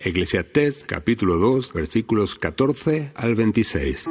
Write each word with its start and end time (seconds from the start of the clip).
Eclesiastés 0.00 0.84
capítulo 0.86 1.38
2 1.38 1.72
versículos 1.72 2.36
14 2.36 3.10
al 3.16 3.34
26. 3.34 4.06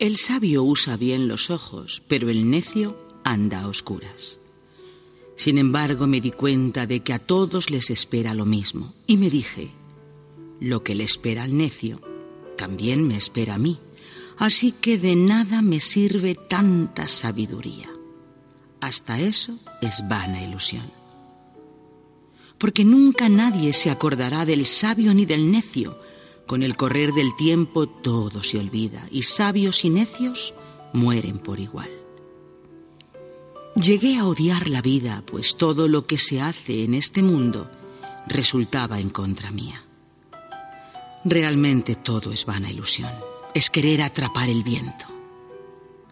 El 0.00 0.16
sabio 0.16 0.64
usa 0.64 0.96
bien 0.96 1.28
los 1.28 1.50
ojos, 1.50 2.02
pero 2.08 2.28
el 2.28 2.50
necio 2.50 2.98
anda 3.22 3.60
a 3.60 3.68
oscuras. 3.68 4.40
Sin 5.36 5.58
embargo, 5.58 6.08
me 6.08 6.20
di 6.20 6.32
cuenta 6.32 6.84
de 6.84 7.04
que 7.04 7.12
a 7.12 7.20
todos 7.20 7.70
les 7.70 7.88
espera 7.88 8.34
lo 8.34 8.46
mismo, 8.46 8.94
y 9.06 9.16
me 9.16 9.30
dije, 9.30 9.70
lo 10.58 10.82
que 10.82 10.96
le 10.96 11.04
espera 11.04 11.44
al 11.44 11.56
necio, 11.56 12.00
también 12.56 13.06
me 13.06 13.14
espera 13.16 13.54
a 13.54 13.58
mí, 13.58 13.78
así 14.38 14.72
que 14.72 14.98
de 14.98 15.14
nada 15.14 15.62
me 15.62 15.78
sirve 15.78 16.34
tanta 16.34 17.06
sabiduría. 17.06 17.91
Hasta 18.82 19.20
eso 19.20 19.60
es 19.80 20.06
vana 20.08 20.42
ilusión. 20.42 20.90
Porque 22.58 22.84
nunca 22.84 23.28
nadie 23.28 23.72
se 23.72 23.92
acordará 23.92 24.44
del 24.44 24.66
sabio 24.66 25.14
ni 25.14 25.24
del 25.24 25.52
necio, 25.52 26.00
con 26.48 26.64
el 26.64 26.76
correr 26.76 27.12
del 27.12 27.36
tiempo 27.36 27.88
todo 27.88 28.42
se 28.42 28.58
olvida 28.58 29.06
y 29.08 29.22
sabios 29.22 29.84
y 29.84 29.90
necios 29.90 30.52
mueren 30.92 31.38
por 31.38 31.60
igual. 31.60 31.90
Llegué 33.76 34.18
a 34.18 34.26
odiar 34.26 34.68
la 34.68 34.82
vida, 34.82 35.22
pues 35.24 35.56
todo 35.56 35.86
lo 35.86 36.04
que 36.04 36.18
se 36.18 36.40
hace 36.40 36.82
en 36.82 36.94
este 36.94 37.22
mundo 37.22 37.70
resultaba 38.26 38.98
en 38.98 39.10
contra 39.10 39.52
mía. 39.52 39.84
Realmente 41.24 41.94
todo 41.94 42.32
es 42.32 42.44
vana 42.46 42.68
ilusión, 42.68 43.12
es 43.54 43.70
querer 43.70 44.02
atrapar 44.02 44.48
el 44.50 44.64
viento. 44.64 45.06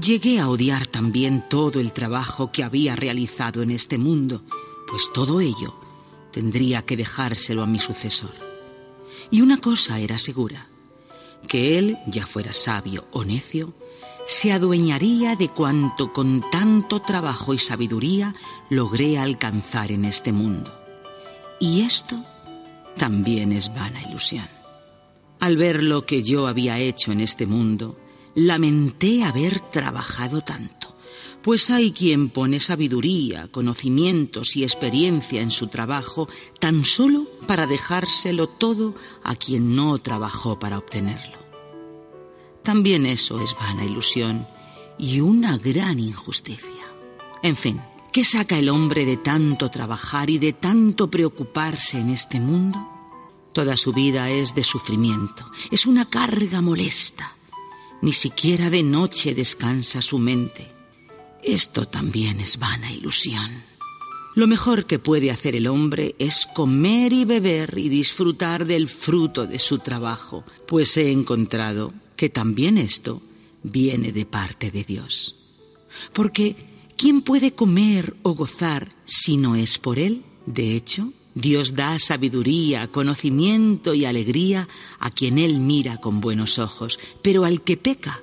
Llegué 0.00 0.40
a 0.40 0.48
odiar 0.48 0.88
también 0.88 1.48
todo 1.48 1.78
el 1.78 1.92
trabajo 1.92 2.50
que 2.50 2.64
había 2.64 2.96
realizado 2.96 3.62
en 3.62 3.70
este 3.70 3.96
mundo, 3.96 4.42
pues 4.88 5.12
todo 5.12 5.40
ello 5.40 5.76
tendría 6.32 6.82
que 6.82 6.96
dejárselo 6.96 7.62
a 7.62 7.66
mi 7.66 7.78
sucesor. 7.78 8.34
Y 9.30 9.40
una 9.40 9.58
cosa 9.58 10.00
era 10.00 10.18
segura, 10.18 10.66
que 11.46 11.78
él, 11.78 11.98
ya 12.08 12.26
fuera 12.26 12.52
sabio 12.52 13.06
o 13.12 13.24
necio, 13.24 13.72
se 14.26 14.52
adueñaría 14.52 15.36
de 15.36 15.48
cuanto 15.48 16.12
con 16.12 16.44
tanto 16.50 17.00
trabajo 17.00 17.54
y 17.54 17.58
sabiduría 17.58 18.34
logré 18.70 19.18
alcanzar 19.18 19.92
en 19.92 20.06
este 20.06 20.32
mundo. 20.32 20.76
Y 21.60 21.82
esto 21.82 22.16
también 22.96 23.52
es 23.52 23.72
vana 23.72 24.02
ilusión. 24.02 24.48
Al 25.38 25.56
ver 25.56 25.84
lo 25.84 26.04
que 26.04 26.24
yo 26.24 26.48
había 26.48 26.80
hecho 26.80 27.12
en 27.12 27.20
este 27.20 27.46
mundo, 27.46 27.96
lamenté 28.34 29.24
haber 29.24 29.60
trabajado 29.60 30.40
tanto 30.42 30.94
pues 31.44 31.68
hay 31.68 31.92
quien 31.92 32.30
pone 32.30 32.58
sabiduría, 32.58 33.48
conocimientos 33.48 34.56
y 34.56 34.62
experiencia 34.62 35.42
en 35.42 35.50
su 35.50 35.66
trabajo 35.66 36.26
tan 36.58 36.86
solo 36.86 37.26
para 37.46 37.66
dejárselo 37.66 38.48
todo 38.48 38.94
a 39.22 39.36
quien 39.36 39.76
no 39.76 39.98
trabajó 39.98 40.58
para 40.58 40.78
obtenerlo. 40.78 41.36
También 42.62 43.04
eso 43.04 43.42
es 43.42 43.54
vana 43.60 43.84
ilusión 43.84 44.48
y 44.98 45.20
una 45.20 45.58
gran 45.58 45.98
injusticia. 45.98 46.90
En 47.42 47.56
fin, 47.56 47.82
¿qué 48.10 48.24
saca 48.24 48.58
el 48.58 48.70
hombre 48.70 49.04
de 49.04 49.18
tanto 49.18 49.70
trabajar 49.70 50.30
y 50.30 50.38
de 50.38 50.54
tanto 50.54 51.10
preocuparse 51.10 52.00
en 52.00 52.08
este 52.08 52.40
mundo? 52.40 52.88
Toda 53.52 53.76
su 53.76 53.92
vida 53.92 54.30
es 54.30 54.54
de 54.54 54.64
sufrimiento, 54.64 55.50
es 55.70 55.84
una 55.84 56.06
carga 56.08 56.62
molesta. 56.62 57.34
Ni 58.04 58.12
siquiera 58.12 58.70
de 58.70 58.82
noche 58.82 59.34
descansa 59.34 60.00
su 60.00 60.18
mente 60.18 60.74
esto 61.44 61.86
también 61.86 62.40
es 62.40 62.58
vana 62.58 62.90
ilusión. 62.90 63.64
Lo 64.34 64.46
mejor 64.46 64.86
que 64.86 64.98
puede 64.98 65.30
hacer 65.30 65.54
el 65.54 65.66
hombre 65.66 66.16
es 66.18 66.48
comer 66.54 67.12
y 67.12 67.26
beber 67.26 67.78
y 67.78 67.90
disfrutar 67.90 68.64
del 68.64 68.88
fruto 68.88 69.46
de 69.46 69.58
su 69.58 69.78
trabajo, 69.78 70.44
pues 70.66 70.96
he 70.96 71.12
encontrado 71.12 71.92
que 72.16 72.30
también 72.30 72.78
esto 72.78 73.20
viene 73.62 74.10
de 74.10 74.24
parte 74.24 74.70
de 74.70 74.84
Dios. 74.84 75.36
Porque 76.14 76.56
¿quién 76.96 77.20
puede 77.20 77.52
comer 77.52 78.16
o 78.22 78.34
gozar 78.34 78.88
si 79.04 79.36
no 79.36 79.54
es 79.54 79.78
por 79.78 79.98
Él? 79.98 80.24
De 80.46 80.74
hecho, 80.74 81.12
Dios 81.34 81.74
da 81.74 81.98
sabiduría, 81.98 82.88
conocimiento 82.88 83.94
y 83.94 84.04
alegría 84.04 84.68
a 84.98 85.10
quien 85.10 85.38
Él 85.38 85.58
mira 85.60 85.98
con 85.98 86.20
buenos 86.20 86.58
ojos, 86.58 86.98
pero 87.22 87.44
al 87.44 87.62
que 87.62 87.76
peca 87.76 88.22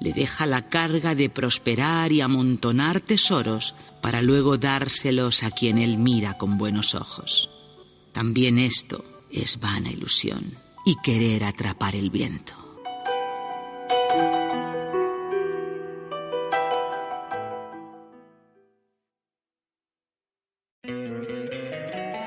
le 0.00 0.12
deja 0.12 0.46
la 0.46 0.68
carga 0.68 1.14
de 1.14 1.28
prosperar 1.28 2.12
y 2.12 2.20
amontonar 2.20 3.00
tesoros 3.00 3.74
para 4.00 4.22
luego 4.22 4.56
dárselos 4.56 5.42
a 5.42 5.50
quien 5.50 5.78
él 5.78 5.98
mira 5.98 6.38
con 6.38 6.56
buenos 6.56 6.94
ojos. 6.94 7.50
También 8.12 8.58
esto 8.58 9.04
es 9.30 9.58
vana 9.58 9.90
ilusión 9.90 10.56
y 10.84 10.96
querer 11.02 11.44
atrapar 11.44 11.96
el 11.96 12.10
viento. 12.10 12.67